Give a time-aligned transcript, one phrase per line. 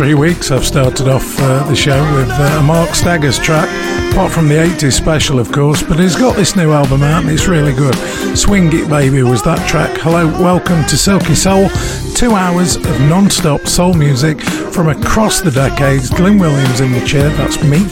[0.00, 3.68] three weeks, I've started off uh, the show with uh, a Mark Staggers track,
[4.10, 7.30] apart from the 80s special, of course, but he's got this new album out and
[7.30, 7.94] it's really good.
[8.34, 9.94] Swing It Baby was that track.
[10.00, 11.68] Hello, welcome to Silky Soul.
[12.14, 16.08] Two hours of non stop soul music from across the decades.
[16.08, 17.84] Glyn Williams in the chair, that's me.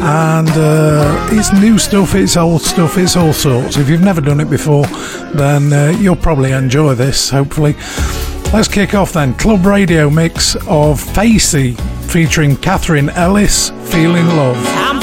[0.00, 3.78] And uh, it's new stuff, it's old stuff, it's all sorts.
[3.78, 4.84] If you've never done it before,
[5.32, 7.74] then uh, you'll probably enjoy this, hopefully.
[8.54, 9.34] Let's kick off then.
[9.34, 11.72] Club radio mix of Facey
[12.06, 14.93] featuring Catherine Ellis, Feeling Love.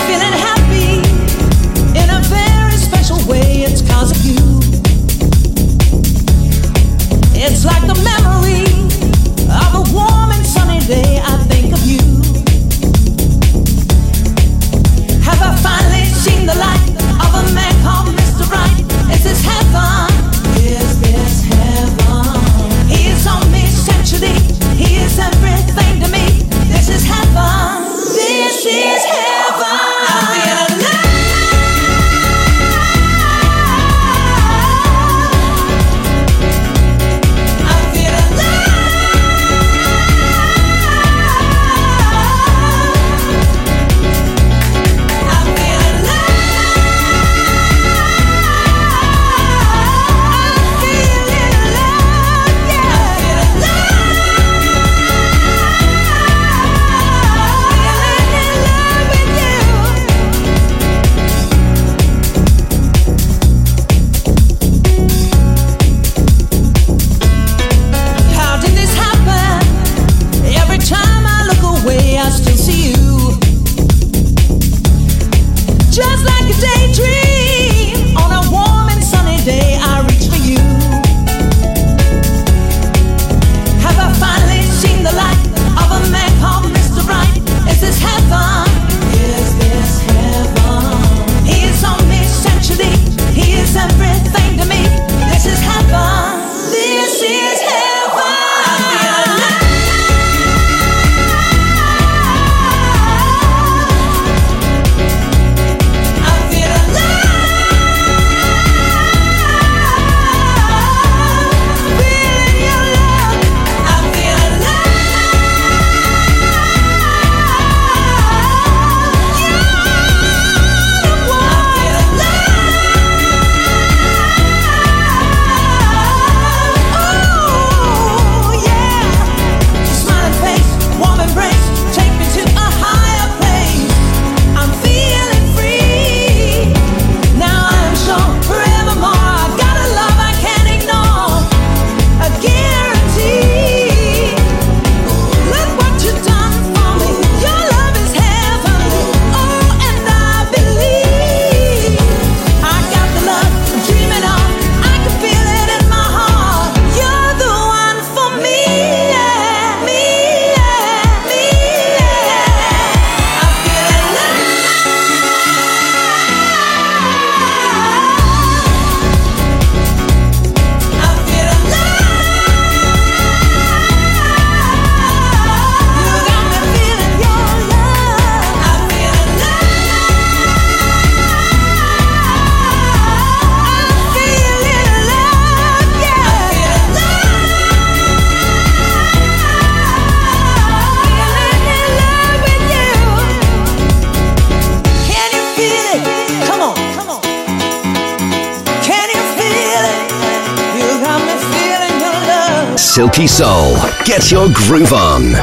[204.32, 205.24] Your groove on.
[205.24, 205.42] Here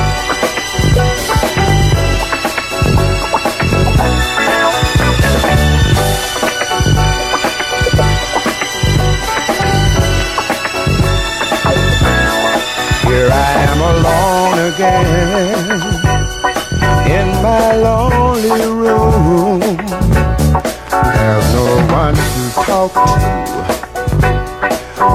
[13.30, 13.32] I
[13.68, 15.68] am alone again
[17.10, 19.60] in my lonely room.
[21.12, 23.00] There's no one to talk to.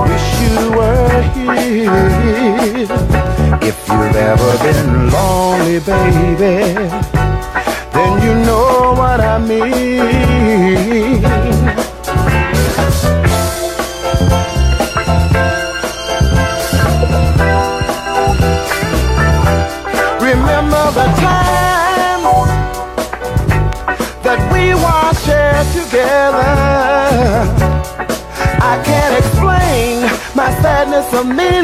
[0.10, 3.13] Wish you were here.
[3.62, 6.74] If you've ever been lonely, baby,
[7.94, 11.22] then you know what I mean.
[20.20, 22.24] Remember the time
[24.24, 26.54] that we once shared together.
[28.62, 30.02] I can't explain
[30.36, 31.63] my sadness of me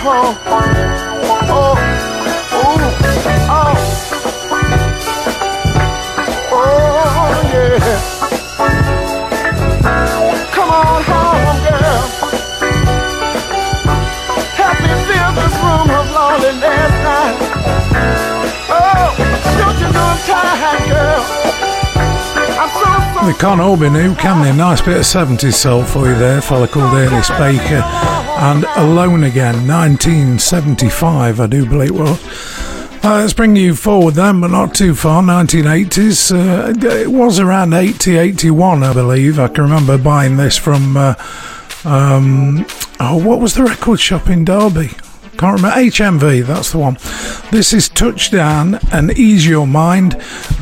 [0.00, 0.36] home.
[1.52, 1.76] Oh,
[2.56, 2.80] ooh, oh,
[3.50, 4.06] oh.
[6.52, 7.30] Oh,
[23.26, 24.52] They can't all be new, can they?
[24.52, 28.29] Nice bit of 70s soul for you there, fella called Ernest Baker.
[28.42, 33.04] And Alone Again, 1975, I do believe it was.
[33.04, 35.22] Uh, let's bring you forward then, but not too far.
[35.22, 36.32] 1980s.
[36.32, 39.38] Uh, it was around 80, 81, I believe.
[39.38, 40.96] I can remember buying this from.
[40.96, 41.14] Uh,
[41.84, 42.64] um,
[42.98, 44.88] oh, what was the record shop in Derby?
[45.36, 45.76] Can't remember.
[45.76, 46.94] HMV, that's the one.
[47.50, 50.12] This is Touchdown and Ease Your Mind,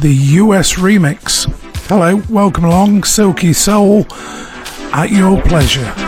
[0.01, 1.47] the US remix.
[1.87, 3.05] Hello, welcome along.
[3.05, 4.05] Silky Soul
[4.93, 6.08] at your pleasure.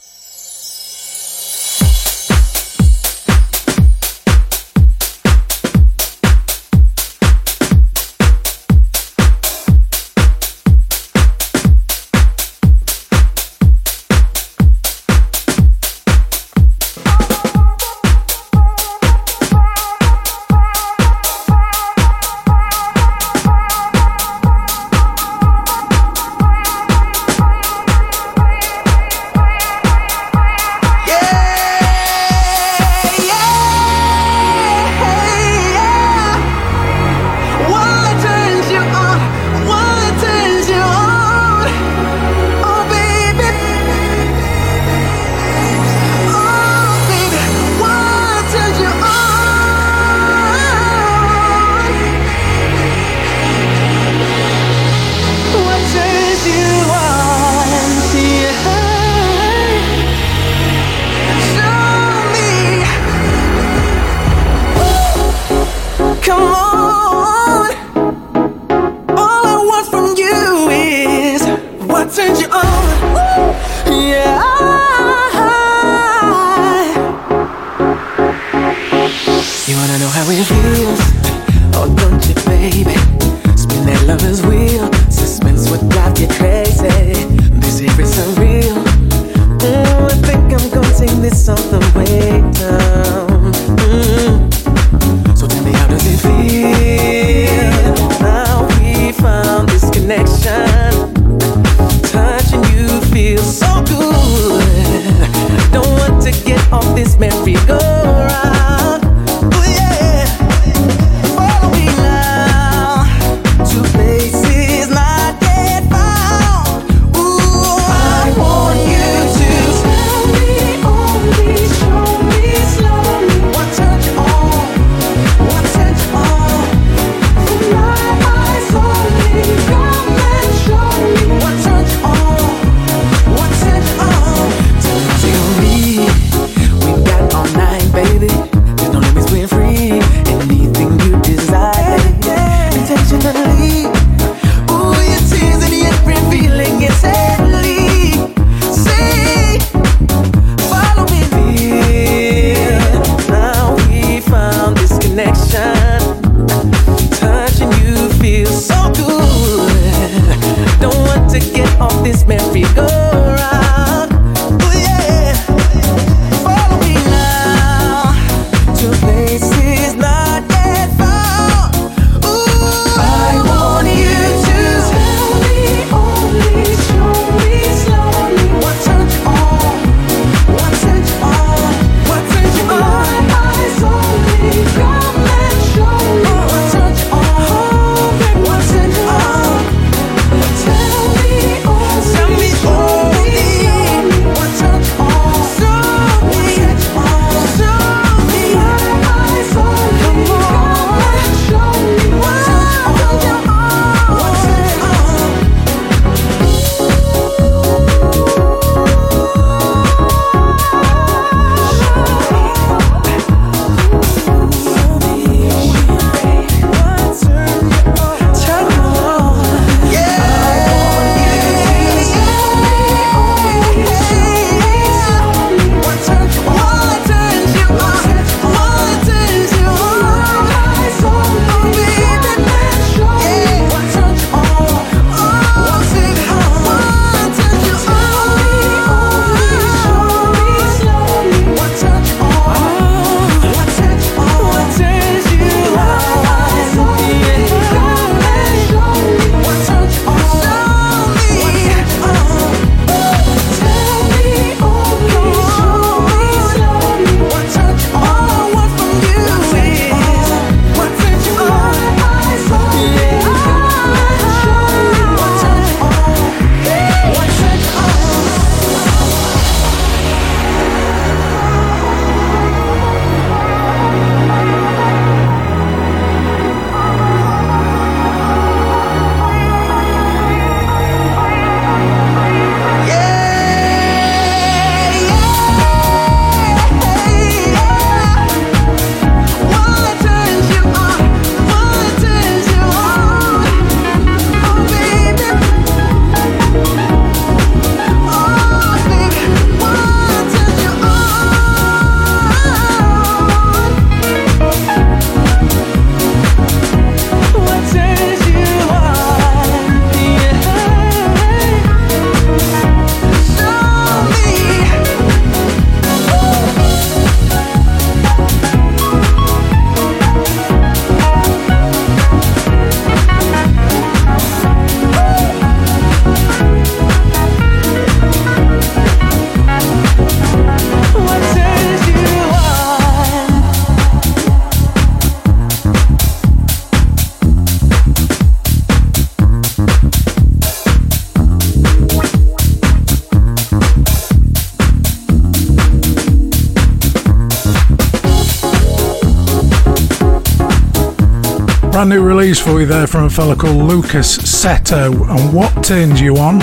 [351.81, 355.09] Brand new release for you there from a fella called Lucas Seto.
[355.09, 356.37] And what turns you on?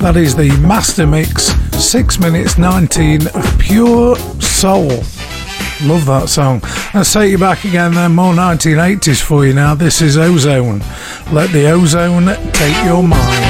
[0.00, 1.44] That is the Master Mix
[1.82, 4.88] 6 minutes 19 of pure soul.
[5.80, 6.60] Love that song.
[6.92, 9.74] Let's take you back again then, more 1980s for you now.
[9.74, 10.80] This is Ozone.
[11.32, 13.41] Let the ozone take your mind.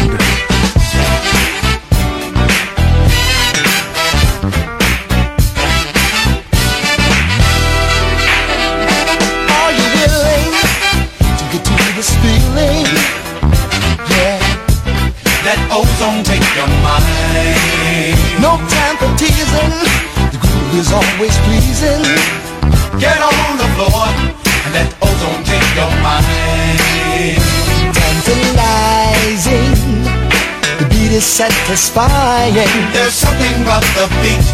[31.42, 32.54] Satisfying.
[32.92, 34.46] There's something about the beat,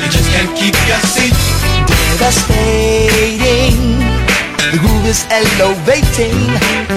[0.00, 1.36] you just can't keep your seat.
[2.08, 4.00] Devastating,
[4.72, 6.40] the groove is elevating.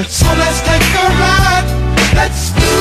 [0.07, 1.67] So let's take a ride,
[2.15, 2.71] let's do.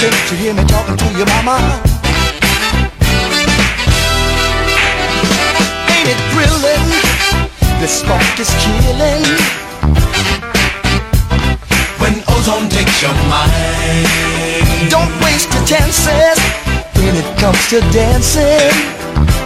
[0.00, 1.58] can't you hear me talking to your mama?
[5.94, 6.86] Ain't it thrilling?
[7.78, 9.69] This spark is killing.
[12.40, 16.40] Ozone takes your mind, don't waste your chances
[16.96, 18.72] when it comes to dancing.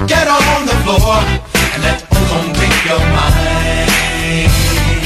[0.06, 1.18] Get on the floor
[1.74, 3.90] and let ozone take your mind.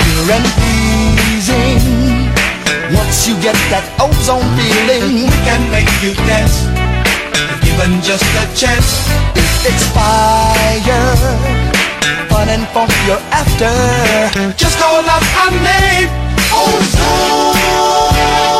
[0.04, 1.80] Pure and pleasing
[2.92, 6.68] once you get that ozone feeling, we can make you dance.
[7.64, 9.08] Given just a chance,
[9.64, 11.16] it's fire,
[12.28, 13.72] fun and funk you're after.
[14.60, 16.12] Just call out our name,
[16.58, 18.57] Sing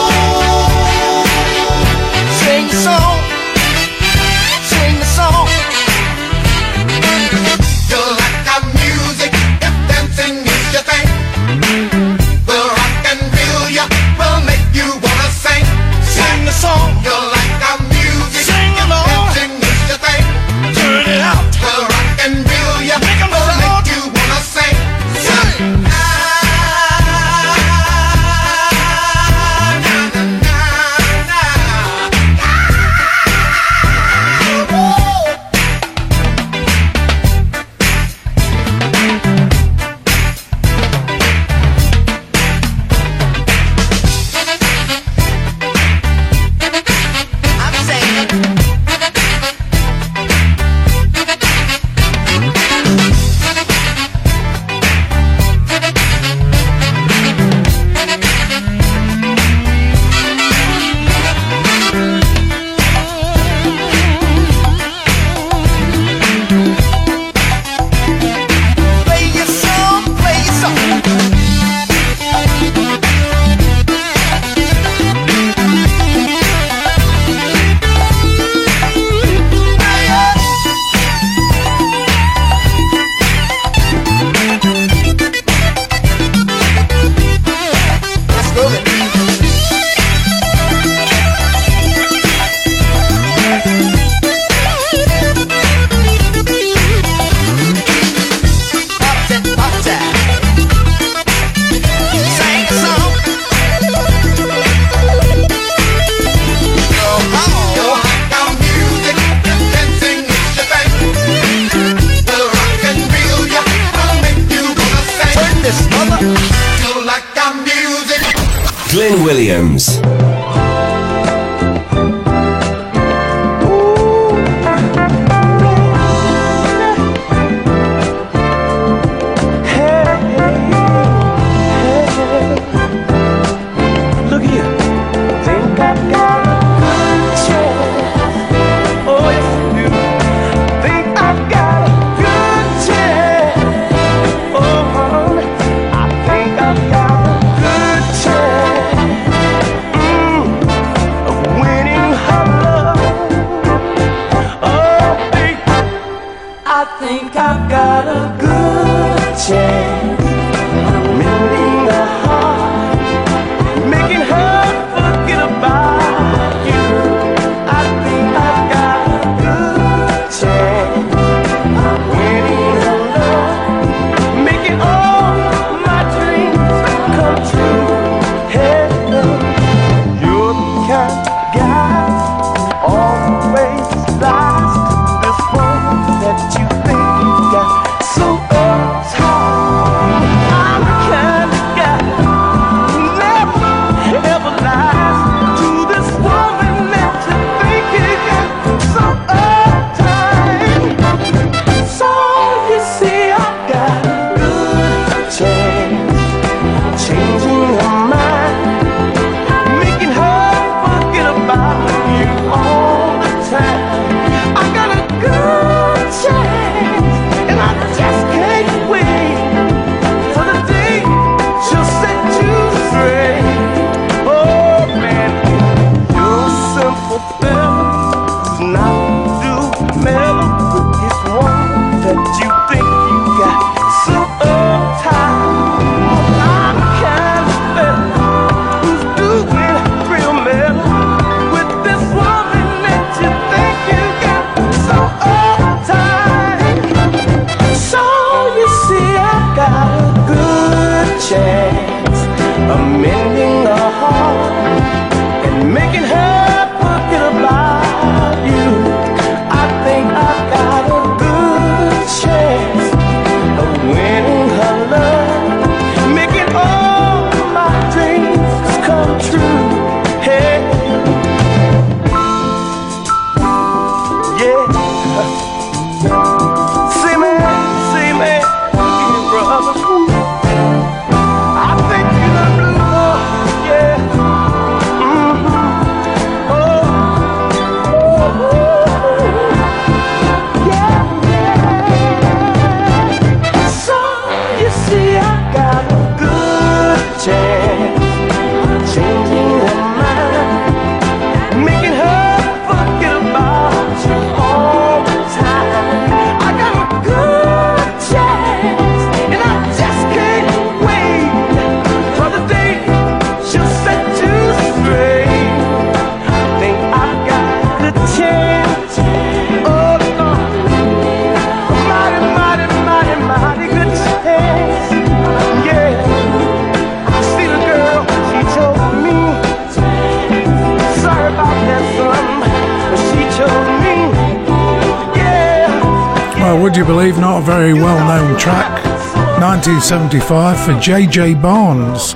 [339.80, 342.14] Seventy-five for JJ Barnes,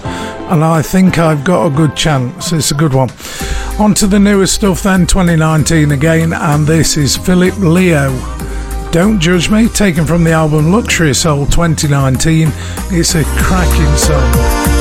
[0.51, 2.53] and I think I've got a good chance.
[2.53, 3.11] It's a good one.
[3.79, 8.11] On to the newest stuff then, 2019 again, and this is Philip Leo.
[8.90, 12.48] Don't Judge Me, taken from the album Luxury Soul 2019.
[12.90, 14.72] It's a cracking song.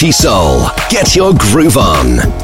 [0.00, 0.70] Funky Soul.
[0.88, 2.39] Get your groove on.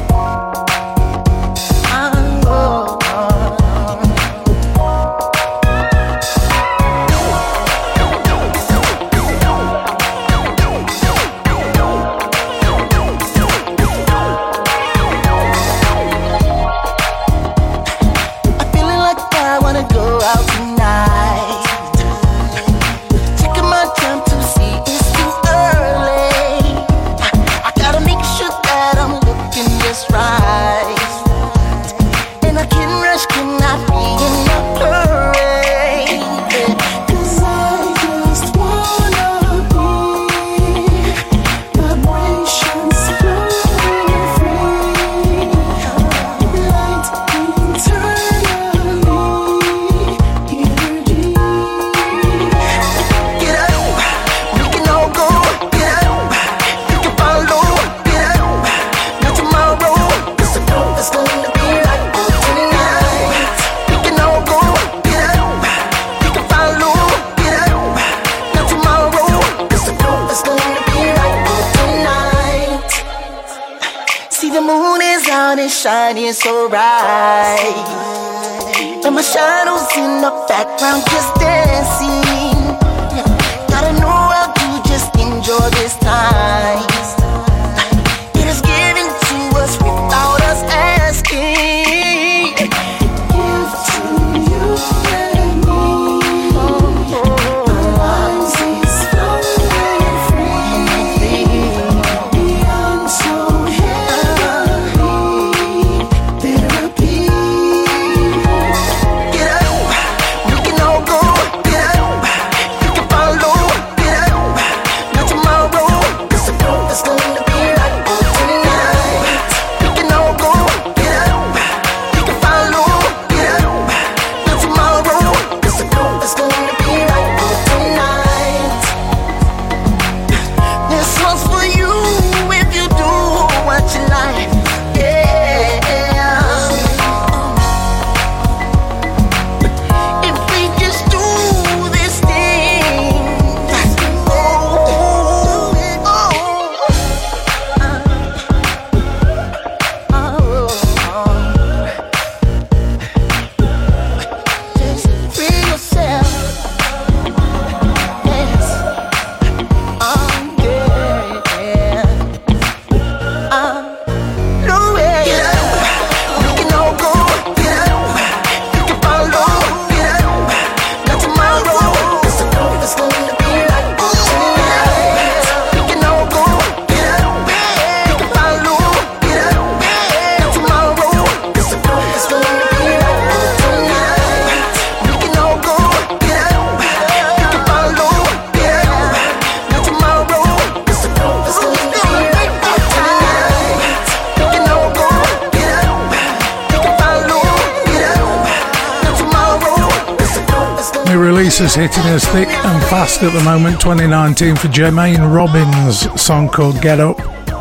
[203.19, 207.17] best at the moment, 2019, for Jermaine Robbins' song called Get Up.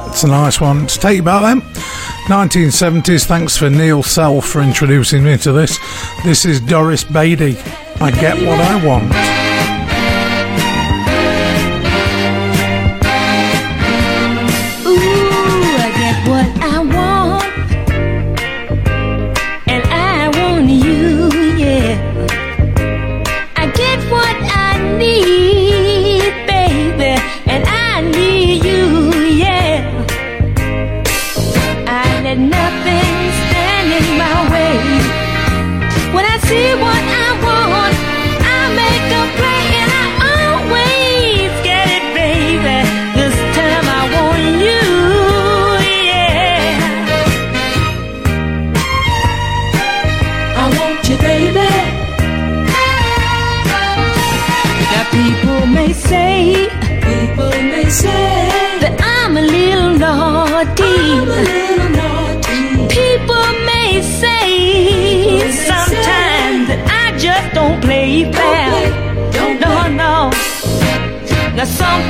[0.09, 1.61] It's a nice one to take about them.
[2.27, 5.79] 1970s, thanks for Neil Self for introducing me to this.
[6.25, 7.59] This is Doris Beatty.
[8.01, 9.46] I get what I want.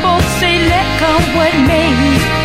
[0.03, 2.36] both say let come what may.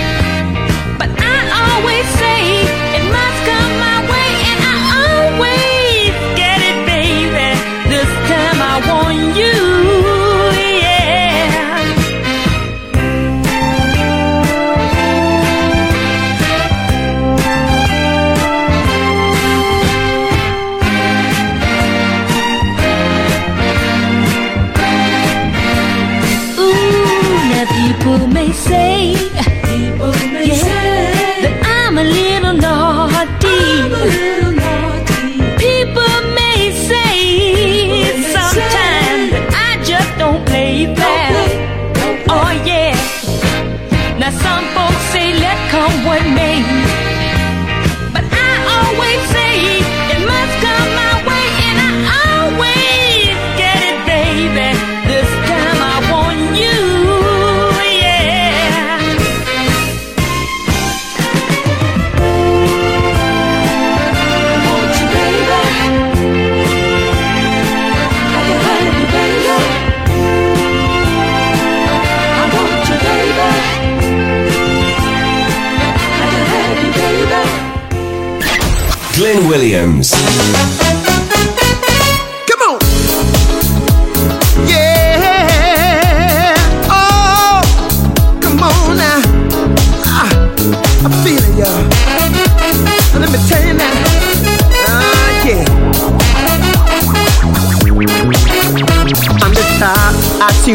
[79.61, 80.10] Williams.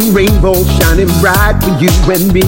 [0.00, 2.42] See rainbows shining bright for you and me.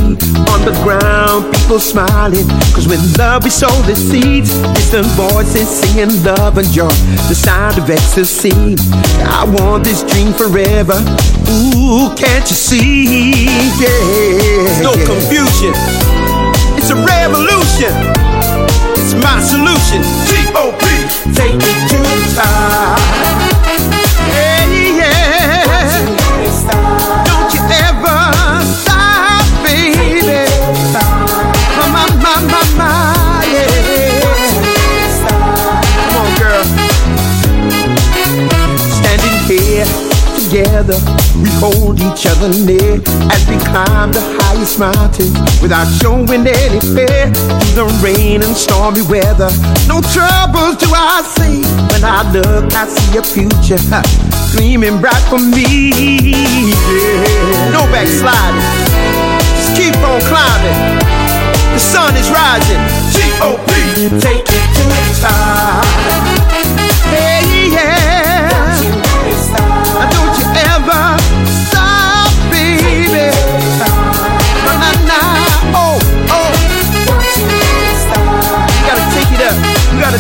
[0.53, 2.47] On the ground, people smiling.
[2.75, 6.93] Cause when love we sow the seeds, distant voices singing love and joy.
[7.29, 8.77] The sound of ecstasy.
[9.25, 10.99] I want this dream forever.
[11.49, 13.47] Ooh, can't you see?
[13.81, 14.83] Yeah.
[14.83, 15.73] No confusion.
[16.77, 17.93] It's a revolution.
[18.97, 20.03] It's my solution.
[20.29, 20.85] T.O.P.
[21.35, 23.28] Take me to the top.
[40.89, 41.05] Together,
[41.37, 42.97] we hold each other near
[43.29, 45.29] as we climb the highest mountain
[45.61, 47.29] without showing any fear.
[47.29, 49.51] Through the rain and stormy weather,
[49.85, 51.61] no troubles do I see.
[51.93, 54.03] When I look, I see a future huh,
[54.57, 55.93] gleaming bright for me.
[57.69, 58.65] No backsliding.
[59.61, 61.05] Just keep on climbing.
[61.77, 62.81] The sun is rising.
[63.13, 64.09] T.O.P.
[64.25, 66.28] Take it to the top.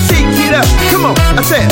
[0.07, 0.67] Take it up.
[0.91, 1.69] Come on, I said.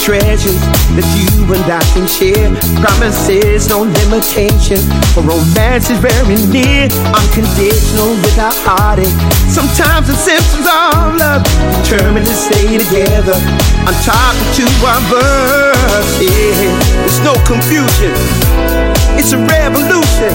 [0.00, 0.58] Treasures
[0.96, 2.50] that you and I can share.
[2.80, 4.80] Promises, no limitation.
[5.14, 6.90] For romance is very near.
[7.12, 9.12] Unconditional without heartache.
[9.46, 11.44] Sometimes the symptoms of love
[11.84, 13.36] determined to stay together.
[13.86, 16.72] On top of two of us, yeah.
[17.04, 18.16] There's no confusion.
[19.14, 20.34] It's a revolution.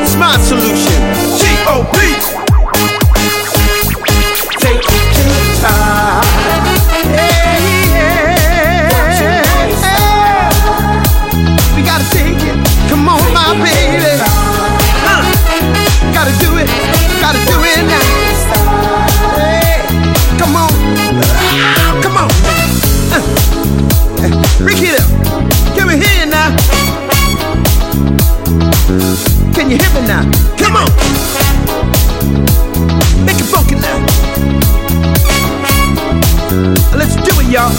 [0.00, 0.96] It's my solution.
[1.36, 2.41] T.O.P.
[30.12, 30.24] now?
[30.60, 30.88] Come on.
[33.24, 33.98] Make it funky now.
[37.00, 37.72] Let's do it, y'all.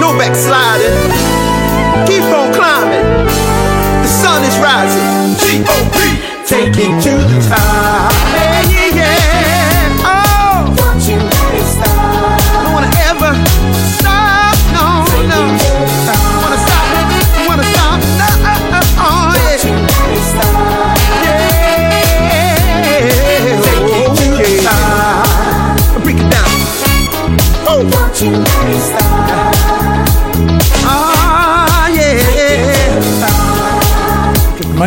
[0.00, 0.96] No backsliding.
[2.08, 3.06] Keep on climbing.
[4.02, 5.08] The sun is rising.
[5.42, 5.96] T.O.P.
[6.44, 7.93] take it to the top.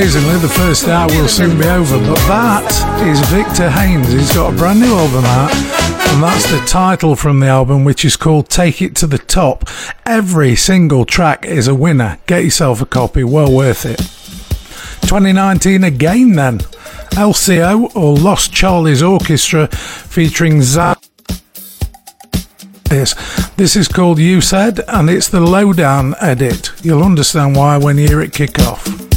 [0.07, 4.09] Amazingly, the first hour will soon be over, but that is Victor Haynes.
[4.09, 8.05] He's got a brand new album out, and that's the title from the album, which
[8.05, 9.65] is called Take It to the Top.
[10.05, 12.19] Every single track is a winner.
[12.25, 13.97] Get yourself a copy, well worth it.
[15.05, 16.59] 2019 again, then.
[17.17, 20.99] LCO or Lost Charlie's Orchestra featuring Zach.
[22.85, 23.13] This.
[23.57, 26.71] This is called You Said, and it's the lowdown edit.
[26.81, 29.16] You'll understand why when you hear it kick off.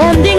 [0.00, 0.29] and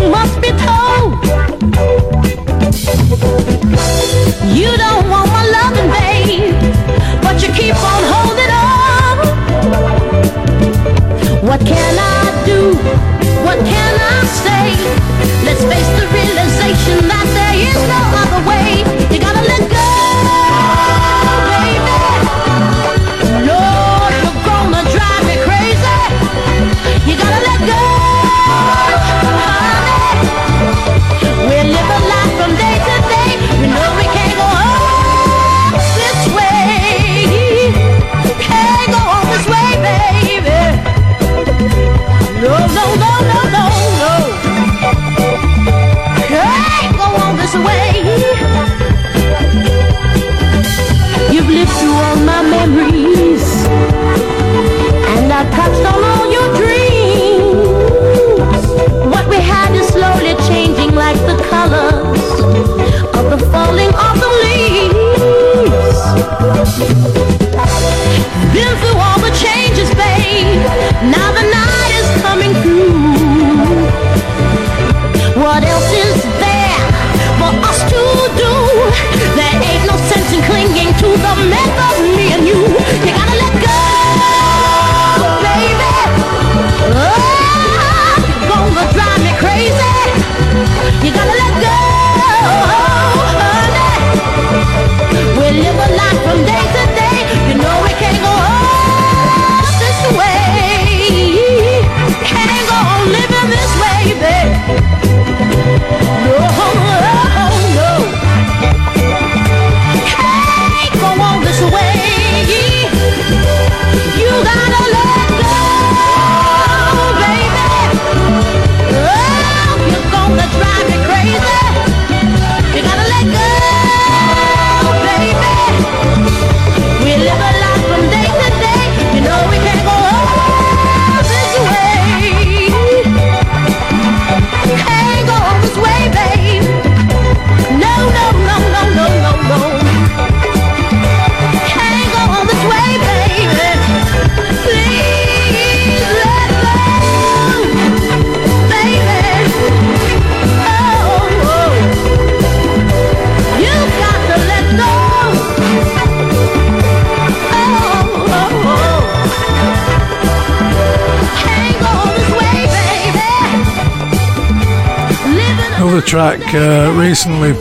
[166.11, 167.53] track uh, recently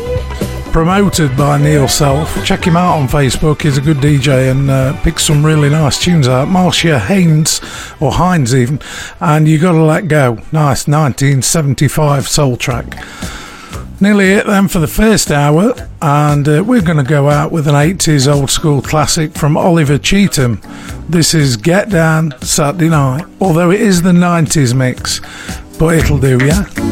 [0.73, 2.45] promoted by Neil Self.
[2.45, 3.63] Check him out on Facebook.
[3.63, 6.49] He's a good DJ and uh, picks some really nice tunes out.
[6.49, 7.61] Marcia Haynes,
[8.01, 8.81] or Hines even,
[9.21, 10.33] and You Gotta Let Go.
[10.51, 12.87] Nice 1975 soul track.
[14.01, 15.73] Nearly it then for the first hour,
[16.03, 19.97] and uh, we're going to go out with an 80s old school classic from Oliver
[19.97, 20.61] Cheatham.
[21.09, 25.21] This is Get Down Saturday Night, although it is the 90s mix,
[25.79, 26.90] but it'll do, yeah?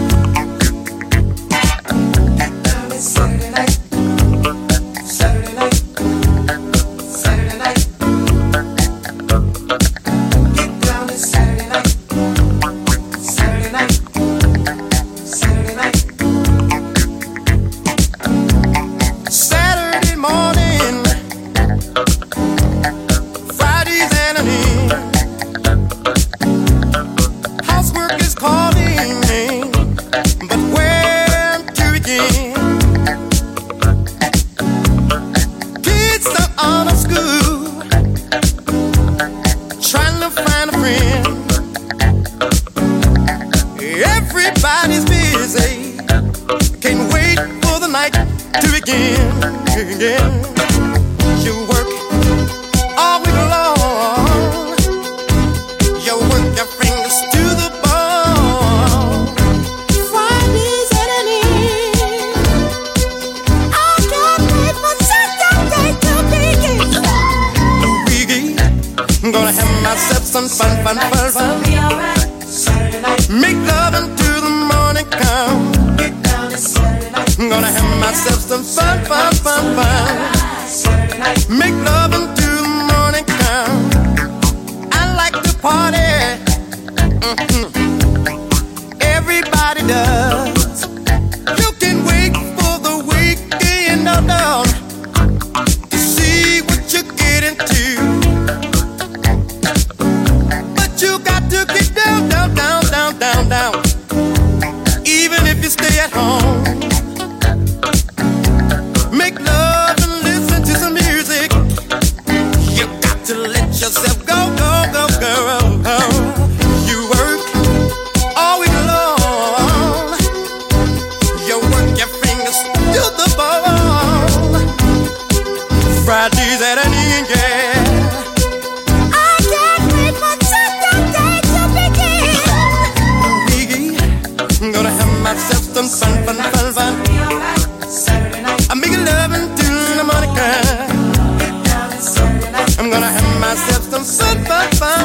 [144.58, 144.97] Fun, fun,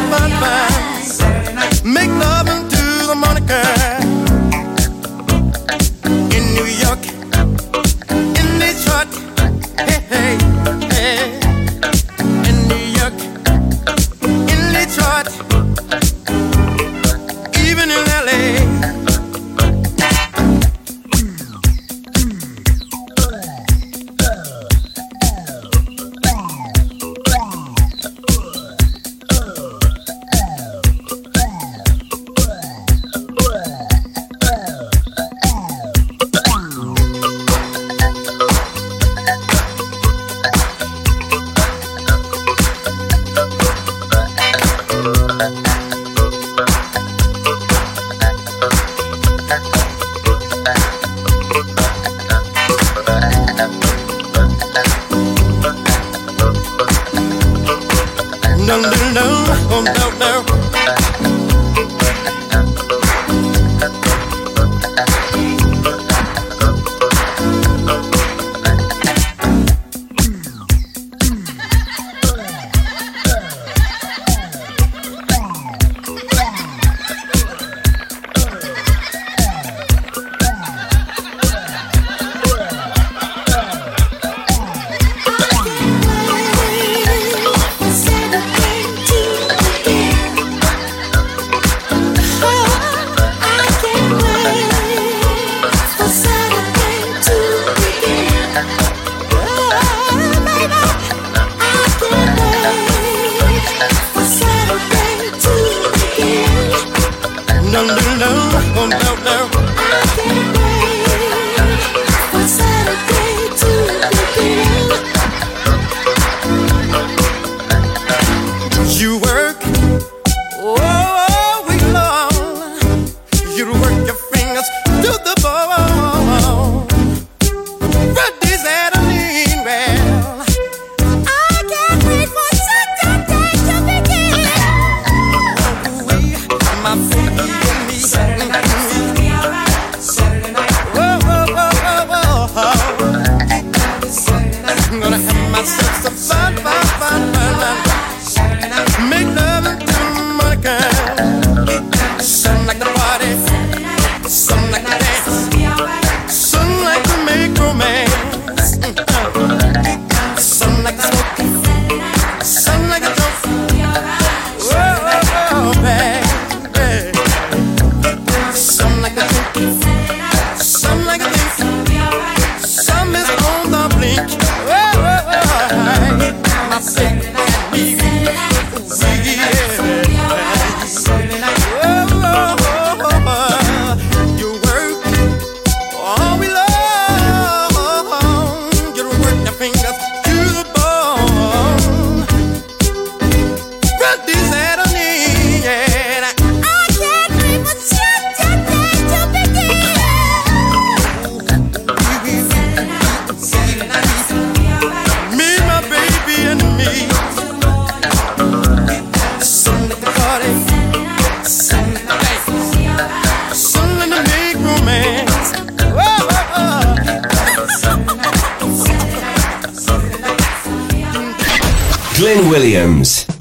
[222.16, 223.33] Glenn Williams.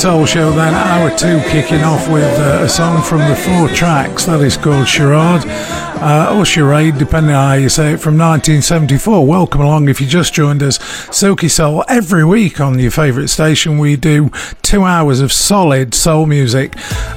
[0.00, 4.24] Soul Show, then hour two kicking off with uh, a song from the four tracks
[4.24, 9.26] that is called Charade uh, or Charade, depending on how you say it, from 1974.
[9.26, 10.78] Welcome along if you just joined us.
[11.14, 14.30] Silky Soul, every week on your favourite station, we do
[14.62, 16.72] two hours of solid soul music.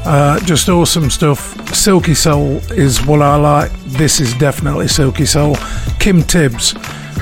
[0.05, 1.73] Uh, just awesome stuff.
[1.73, 3.71] Silky Soul is what I like.
[3.85, 5.55] This is definitely Silky Soul.
[6.01, 6.73] Kim Tibbs,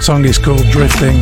[0.03, 1.21] song is called Drifting.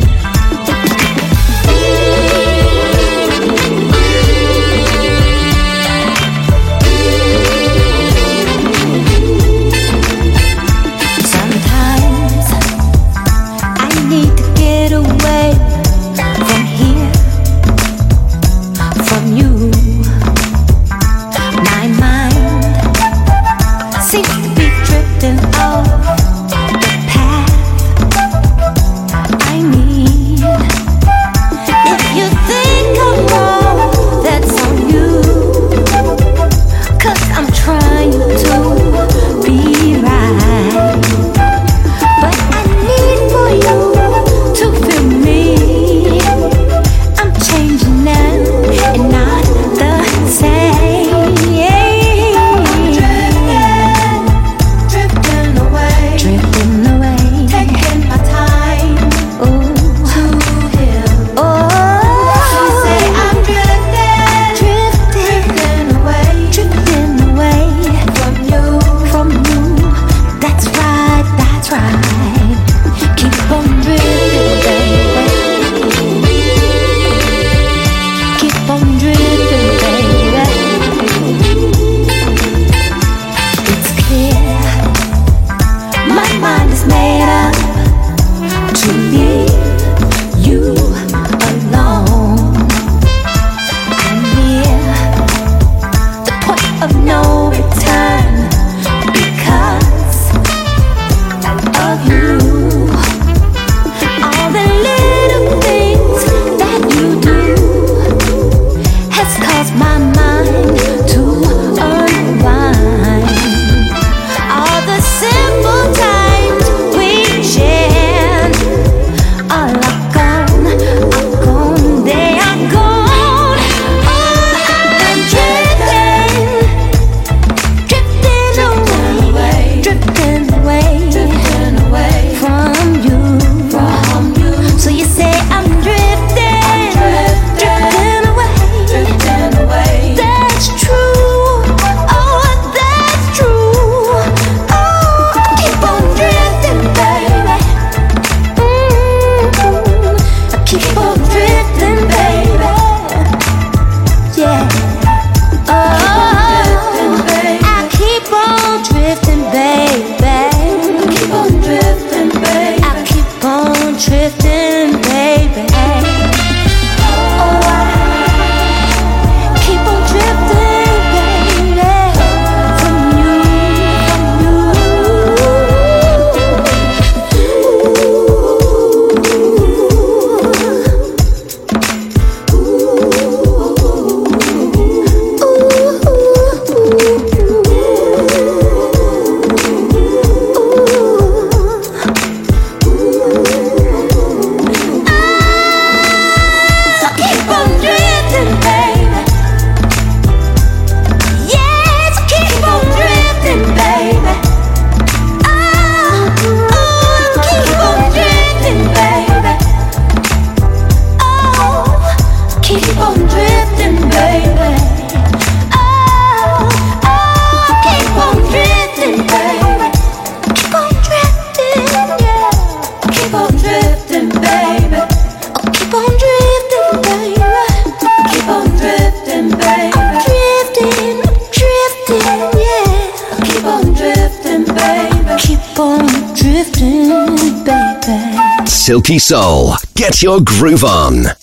[239.20, 239.74] Soul.
[239.94, 241.39] Get your groove on.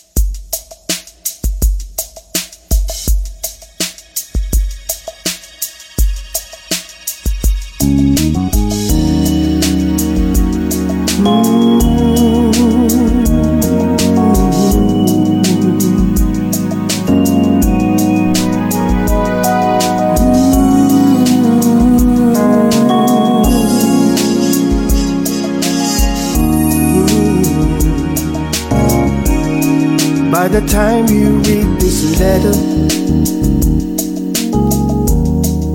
[30.48, 32.56] By the time you read this letter,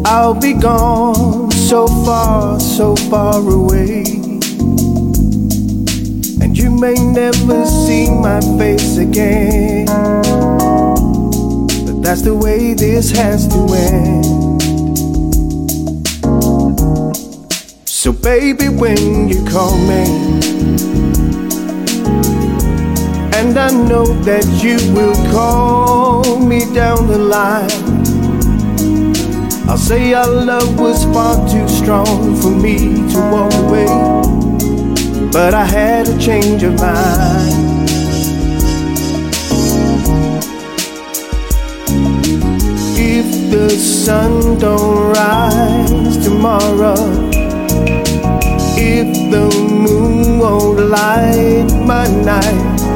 [0.07, 4.03] I'll be gone so far, so far away.
[6.41, 9.85] And you may never see my face again.
[11.85, 14.63] But that's the way this has to end.
[17.85, 21.12] So, baby, when you call me,
[23.43, 27.83] and I know that you will call me down the line.
[29.69, 32.77] I'll say our love was far too strong for me
[33.13, 33.91] to walk away.
[35.33, 37.89] But I had a change of mind.
[42.97, 47.01] If the sun don't rise tomorrow,
[48.79, 49.47] if the
[49.85, 52.92] moon won't light my night,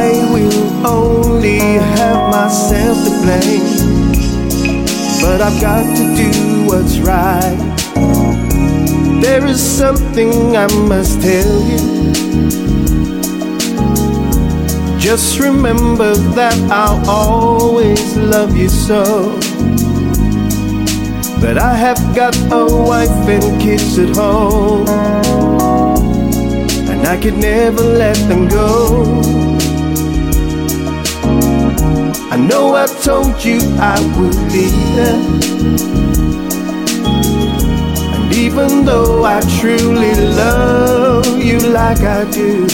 [0.00, 3.66] I will only have myself to blame.
[5.20, 7.58] But I've got to do what's right.
[9.20, 11.82] There is something I must tell you.
[14.98, 19.04] Just remember that I'll always love you so.
[21.42, 24.88] But I have got a wife and kids at home,
[26.88, 29.49] and I could never let them go.
[32.32, 35.20] I know I told you I would be there.
[38.14, 42.68] And even though I truly love you like I do,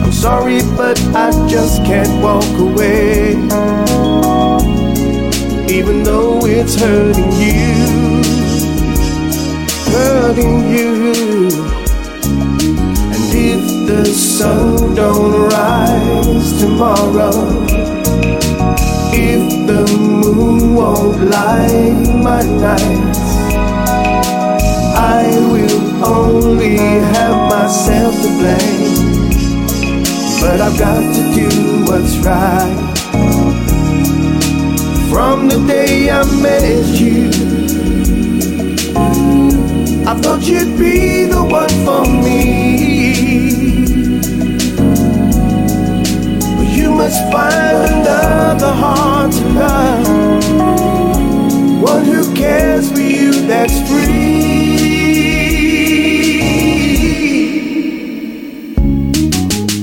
[0.00, 3.32] I'm sorry, but I just can't walk away.
[5.68, 8.22] Even though it's hurting you,
[9.90, 10.95] hurting you.
[13.86, 17.30] The sun don't rise tomorrow,
[19.12, 23.20] if the moon won't light my nights,
[24.96, 29.30] I will only have myself to blame.
[30.40, 32.76] But I've got to do what's right.
[35.10, 37.30] From the day I met you,
[40.04, 43.65] I thought you'd be the one for me.
[47.06, 50.06] Must find another heart to love.
[51.80, 54.16] One who cares for you, that's free.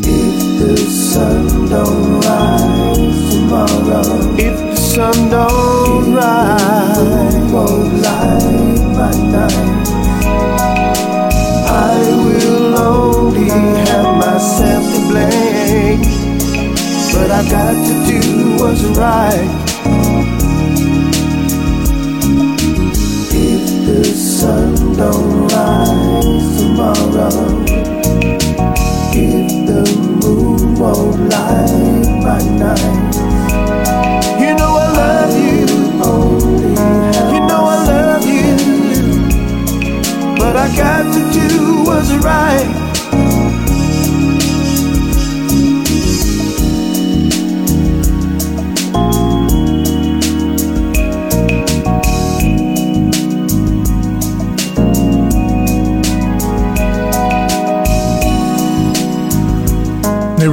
[0.04, 9.88] If the sun don't rise tomorrow, if the sun don't rise, won't light my night.
[11.70, 13.50] I will only
[13.88, 16.04] have myself to blame,
[17.24, 18.22] but I got to do
[18.60, 19.48] what's right.
[23.32, 27.64] If the sun don't rise tomorrow,
[29.16, 29.84] if the
[30.22, 33.16] moon won't light my night,
[34.41, 35.66] you know I love you.
[37.34, 38.56] You know I love you,
[40.36, 42.93] but I got to do what's right.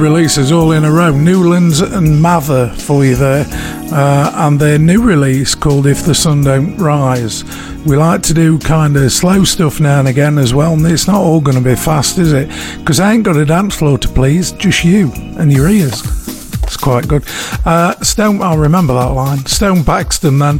[0.01, 1.11] Releases all in a row.
[1.11, 3.45] Newlands and Mather for you there.
[3.93, 7.43] Uh, and their new release called If the Sun Don't Rise.
[7.85, 10.73] We like to do kind of slow stuff now and again as well.
[10.73, 12.49] And it's not all going to be fast, is it?
[12.79, 16.01] Because I ain't got a dance floor to please, just you and your ears.
[16.63, 17.23] It's quite good.
[17.65, 19.45] Uh, Stone, I'll remember that line.
[19.45, 20.59] Stone Paxton then.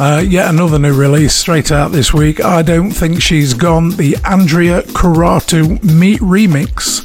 [0.00, 2.42] Uh, yet another new release straight out this week.
[2.42, 3.90] I don't think she's gone.
[3.90, 7.04] The Andrea Karatu Meet remix.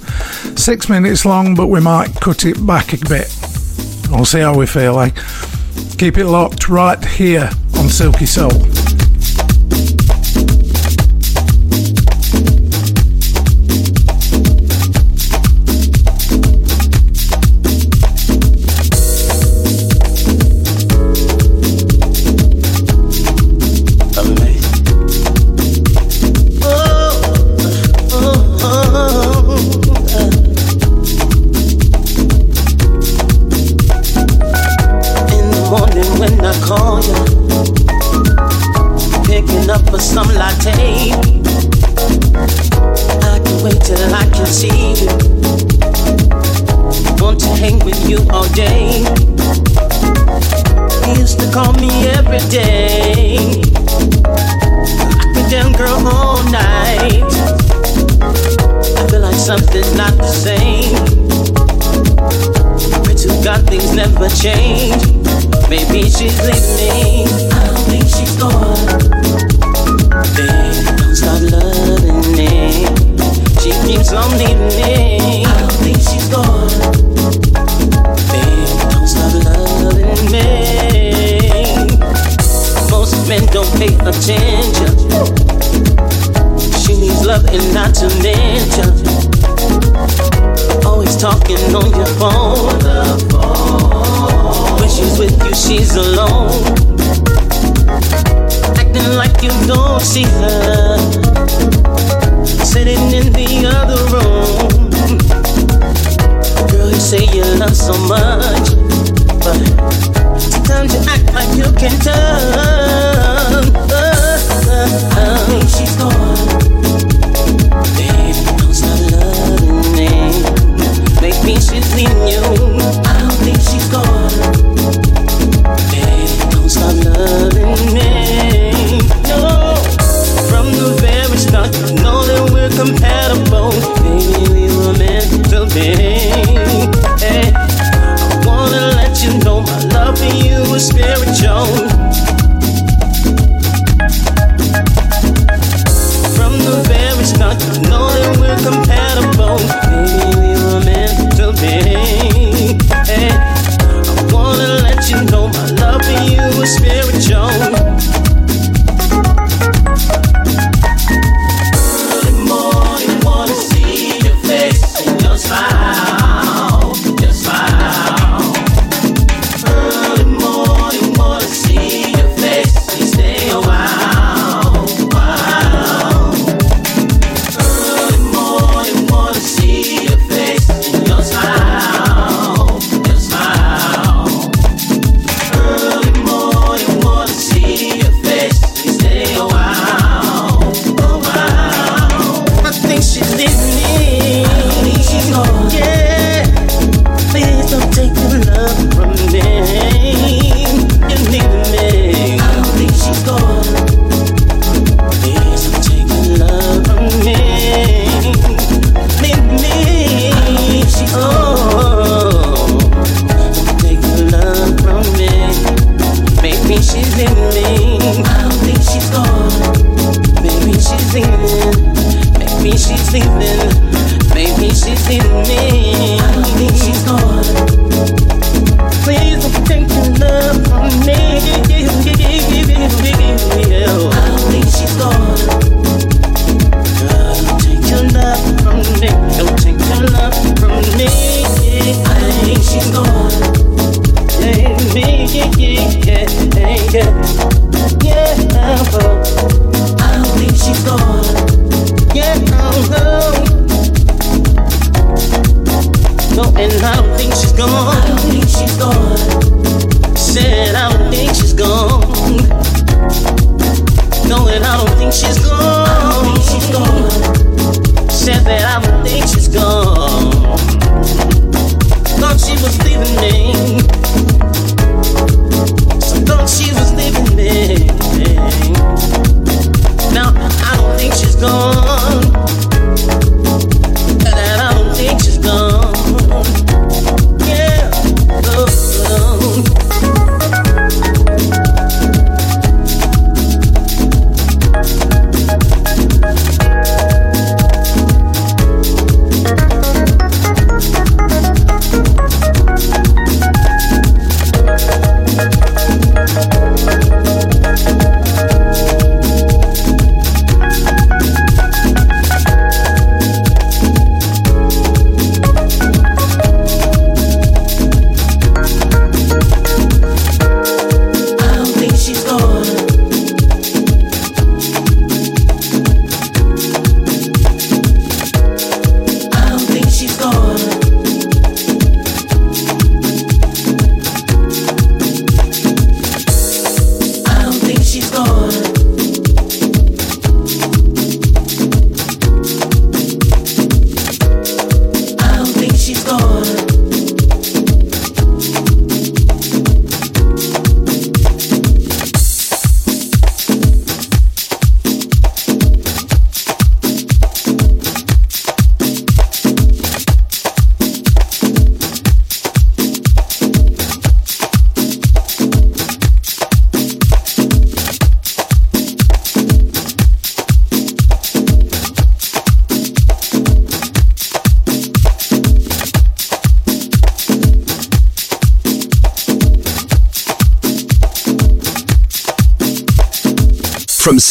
[0.58, 3.28] Six minutes long, but we might cut it back a bit.
[4.10, 5.16] We'll see how we feel like.
[5.98, 8.95] Keep it locked right here on Silky Soul.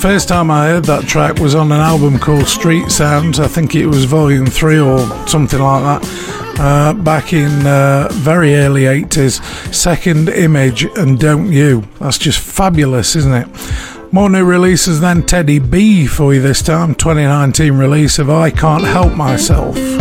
[0.00, 3.38] first time I heard that track was on an album called Street Sounds.
[3.38, 6.54] I think it was volume three or something like that.
[6.58, 9.42] Uh, back in uh, very early 80s,
[9.74, 11.86] Second Image and Don't You.
[11.98, 13.48] That's just fabulous, isn't it?
[14.10, 18.84] More new releases than Teddy B for you this time, 2019 release of I Can't
[18.84, 19.99] Help Myself.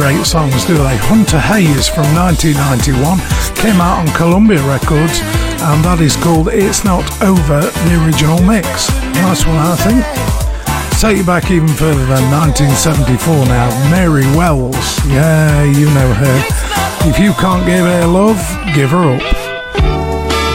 [0.00, 0.96] great songs, do they?
[1.12, 3.20] Hunter Hayes from 1991
[3.60, 5.20] came out on Columbia Records,
[5.60, 8.88] and that is called It's Not Over, the original mix.
[9.20, 10.00] Nice one, I think.
[10.96, 13.68] Take you back even further than 1974 now.
[13.92, 14.72] Mary Wells.
[15.04, 16.36] Yeah, you know her.
[17.04, 18.40] If you can't give her love,
[18.72, 19.20] give her up.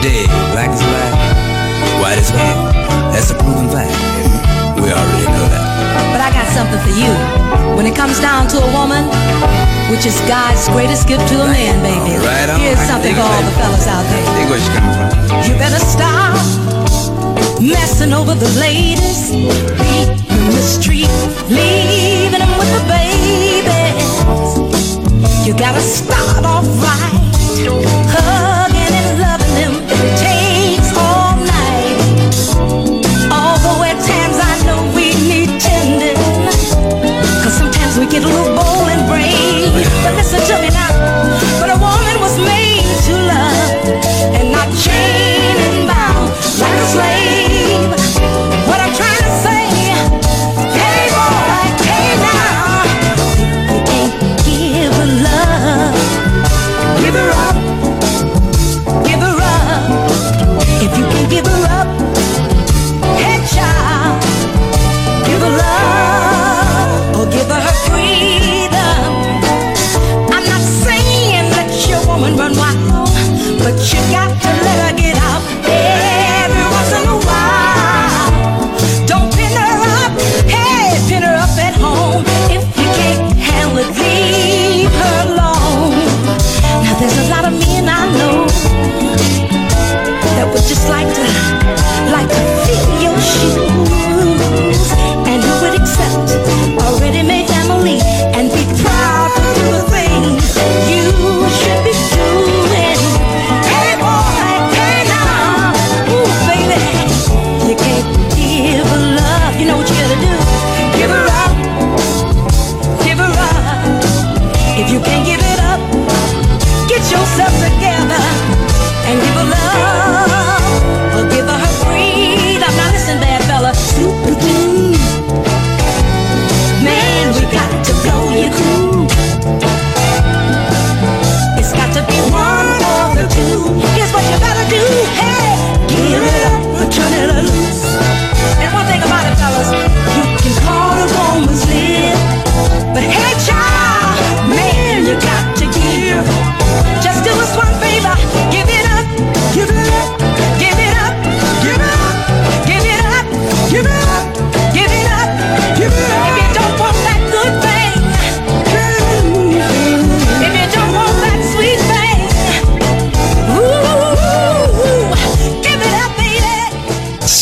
[0.01, 0.25] Dead,
[0.57, 1.13] black is black,
[2.01, 2.73] white is white.
[3.13, 3.93] That's a proven fact.
[4.81, 5.61] We already know that.
[6.09, 7.54] But I got something for you
[7.85, 9.05] when it comes down to a woman,
[9.93, 12.17] which is God's greatest gift to a man, baby.
[12.57, 14.25] Here's something for all the fellas out there.
[15.45, 16.33] You better stop
[17.61, 21.13] messing over the ladies, beating the street,
[21.47, 24.09] leaving them with the babies.
[25.45, 28.04] You gotta start off right.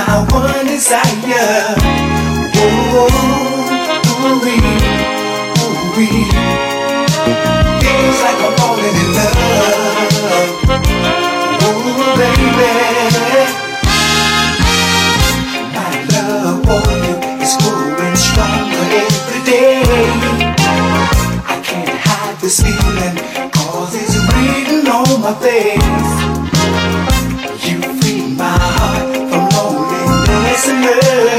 [0.00, 1.76] My one desire.
[2.56, 3.04] Oh,
[4.24, 4.64] ooh-wee,
[5.60, 6.24] ooh-wee.
[7.80, 9.36] Feels like I'm falling in love.
[11.60, 12.72] Oh, baby.
[15.76, 17.14] My love for you
[17.44, 19.84] is growing stronger every day.
[21.44, 23.16] I can't hide this feeling,
[23.52, 25.79] cause it's written on my face.
[30.82, 31.29] yeah.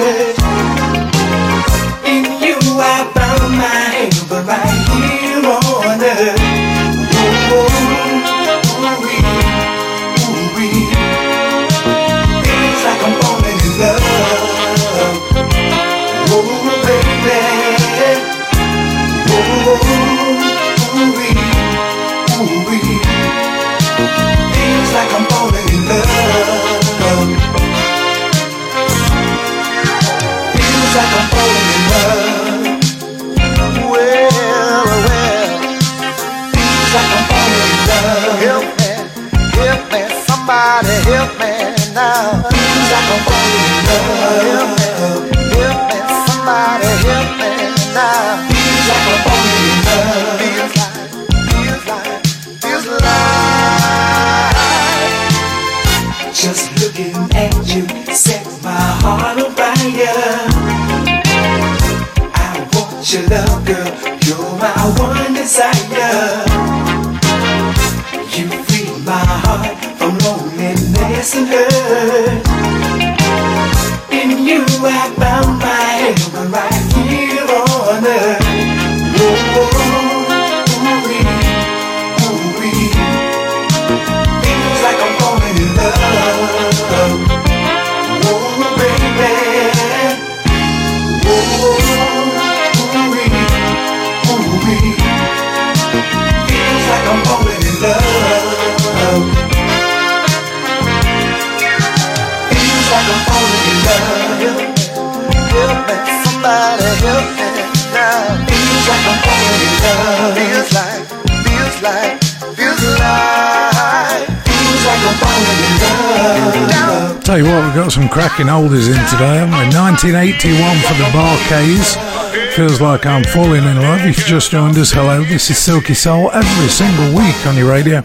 [118.31, 119.75] cracking oldies in today, haven't we?
[119.75, 122.55] 1981 for the Bar-Kays.
[122.55, 124.05] Feels like I'm falling in love.
[124.05, 125.21] If you just joined us, hello.
[125.23, 126.31] This is Silky Soul.
[126.31, 128.03] Every single week on your radio,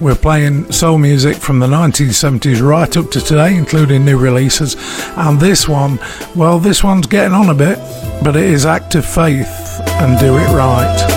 [0.00, 4.76] we're playing soul music from the 1970s right up to today, including new releases.
[5.16, 5.98] And this one,
[6.36, 7.78] well, this one's getting on a bit,
[8.22, 11.13] but it is Act of Faith and Do It Right.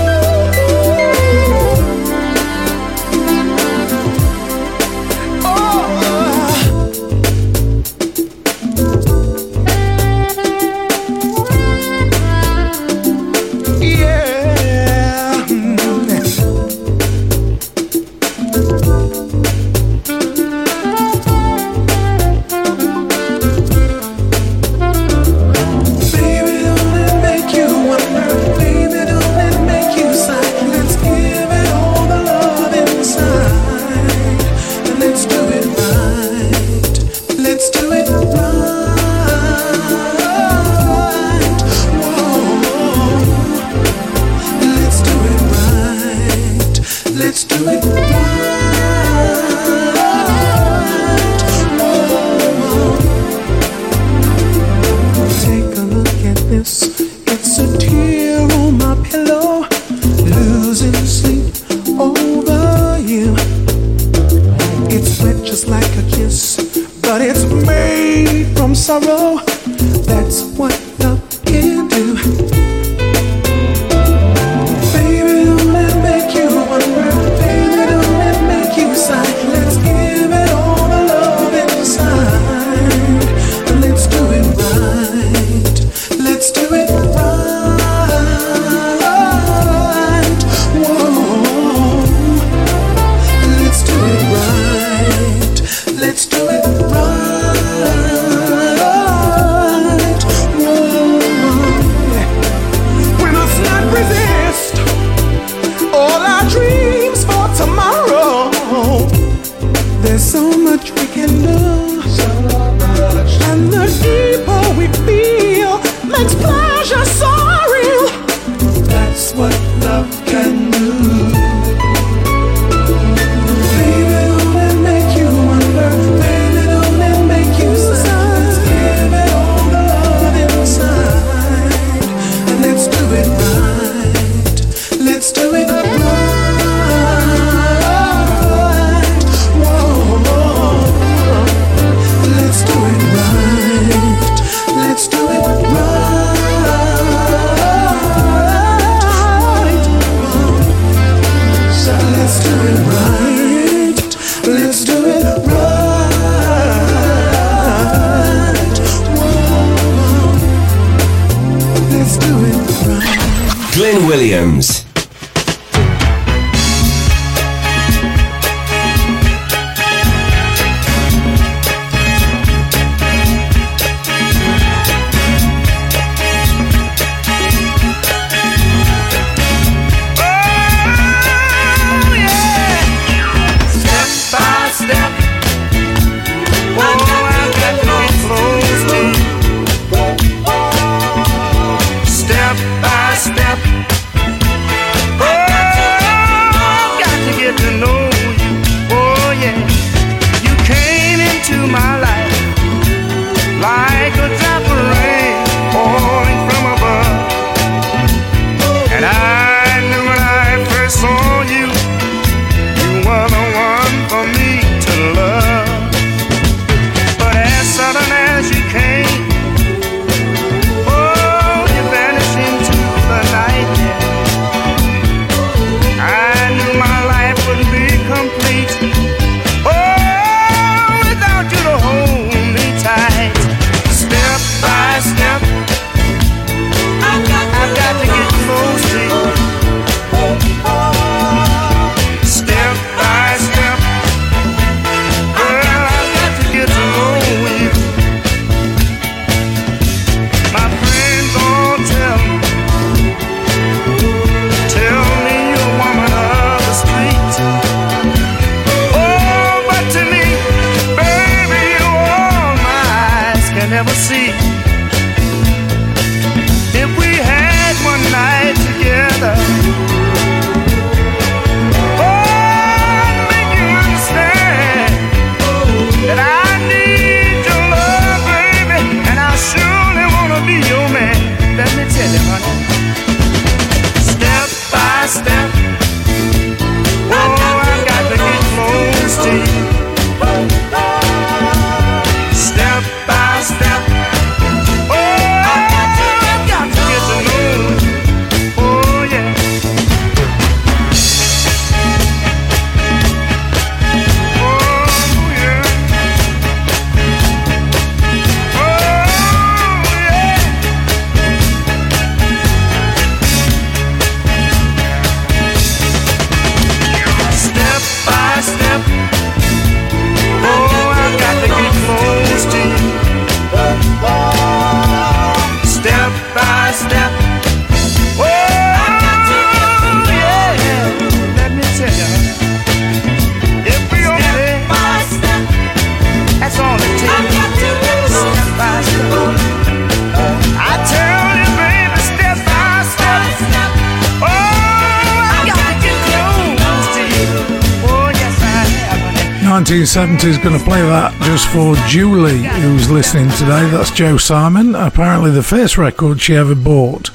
[350.28, 353.70] is going to play that just for Julie, who's listening today.
[353.70, 354.76] That's Joe Simon.
[354.76, 357.12] Apparently, the first record she ever bought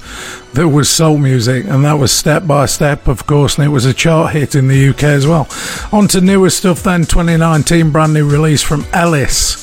[0.55, 3.85] that was soul music, and that was Step by Step, of course, and it was
[3.85, 5.47] a chart hit in the UK as well.
[5.93, 9.57] On to newer stuff then, 2019, brand new release from Ellis.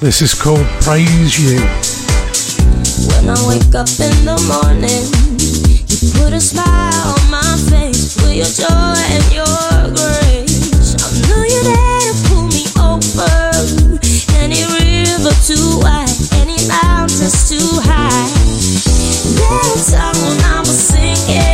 [0.00, 1.60] This is called Praise You.
[3.08, 5.08] When I wake up in the morning,
[5.88, 9.73] you put a smile on my face, with your joy and your
[15.46, 16.08] too wide,
[16.40, 18.30] any mountain's too high.
[19.36, 21.53] That song when I was singing.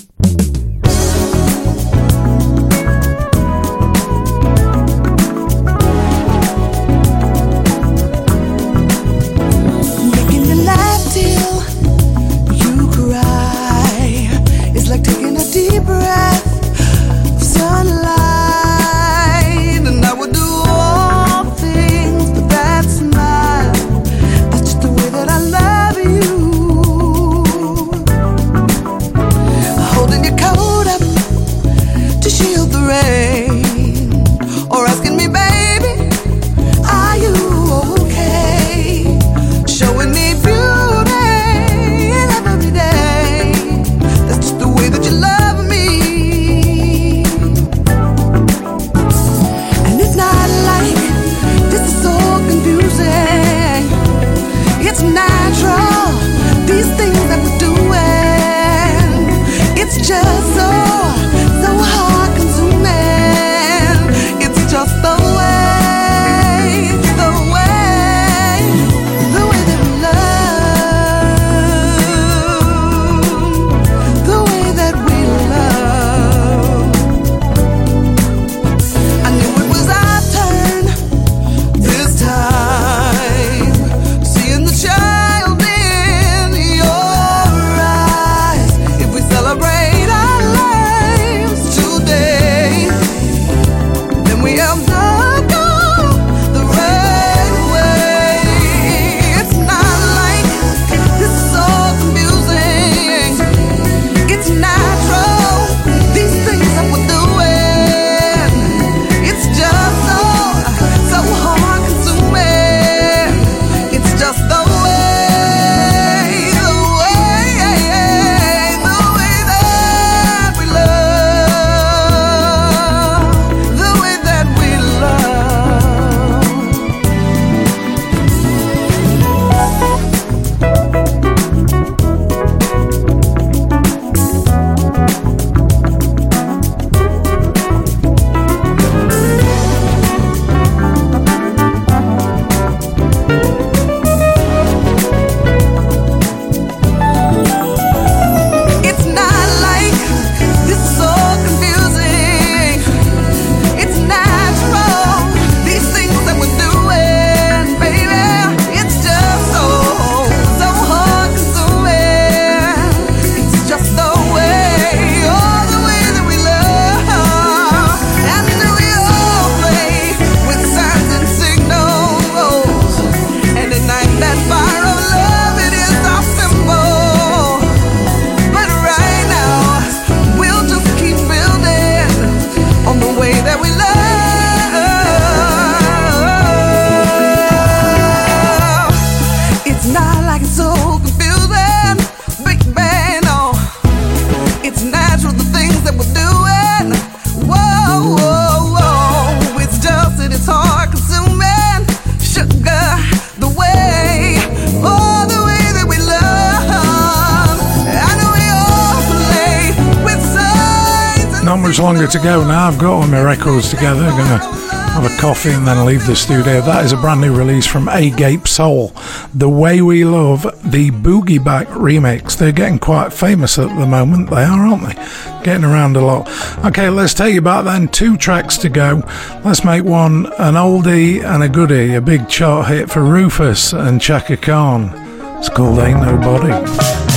[212.11, 212.67] to go now.
[212.67, 214.03] I've got all my records together.
[214.03, 214.45] I'm going to
[214.91, 216.59] have a coffee and then leave the studio.
[216.59, 218.91] That is a brand new release from Agape Soul.
[219.33, 222.37] The Way We Love, the Boogie Back remix.
[222.37, 224.29] They're getting quite famous at the moment.
[224.29, 225.43] They are, aren't they?
[225.45, 226.27] Getting around a lot.
[226.65, 227.87] Okay, let's take you back then.
[227.87, 229.03] Two tracks to go.
[229.45, 231.95] Let's make one an oldie and a goodie.
[231.95, 234.91] A big chart hit for Rufus and Chaka Khan.
[235.37, 237.10] It's called Ain't Nobody.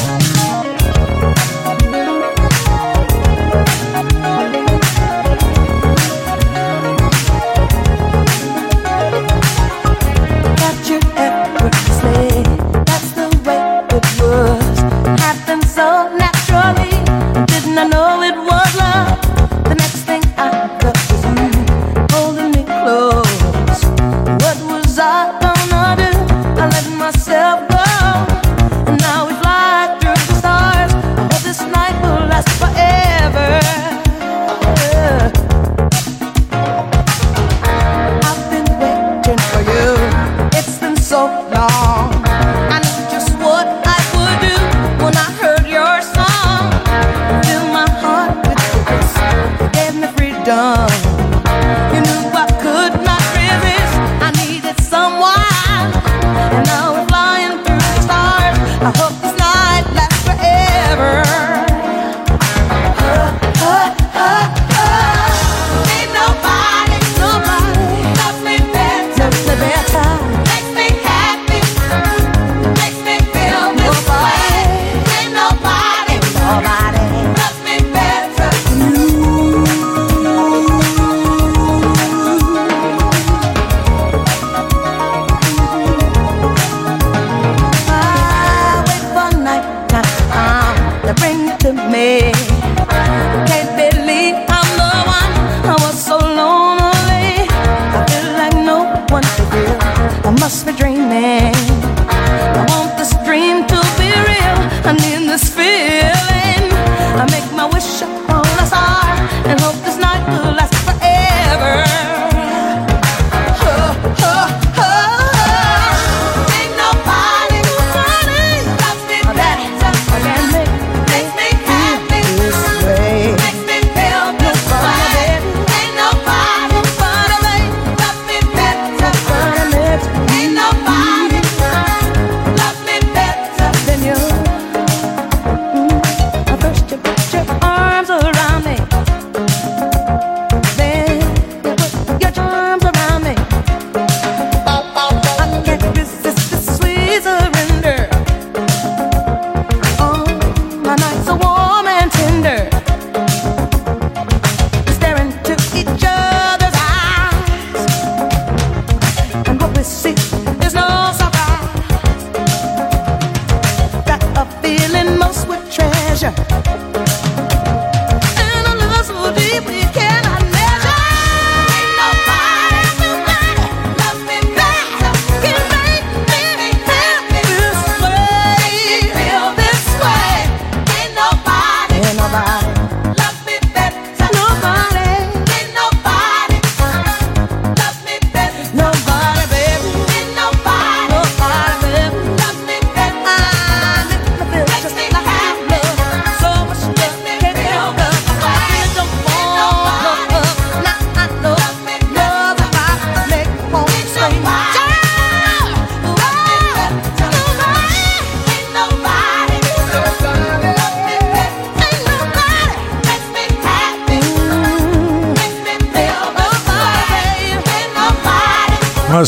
[107.75, 108.24] 我伤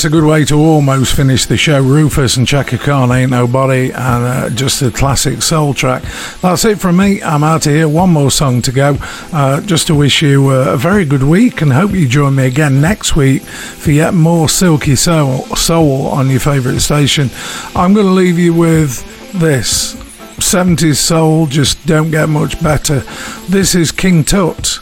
[0.06, 1.82] a good way to almost finish the show.
[1.82, 6.04] Rufus and Chaka Khan, Ain't Nobody, and uh, just a classic soul track.
[6.42, 7.20] That's it from me.
[7.22, 7.88] I'm out of here.
[7.88, 8.96] One more song to go.
[9.32, 12.46] Uh, just to wish you uh, a very good week and hope you join me
[12.46, 17.28] again next week for yet more Silky Soul, soul on your favourite station.
[17.74, 19.02] I'm going to leave you with
[19.32, 19.96] this
[20.36, 23.00] 70s soul, just don't get much better.
[23.48, 24.78] This is King Tut,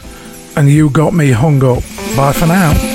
[0.55, 1.83] and you got me hung up.
[2.15, 2.94] Bye for now.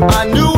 [0.00, 0.51] I knew